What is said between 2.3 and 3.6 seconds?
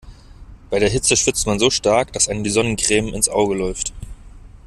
die Sonnencreme ins Auge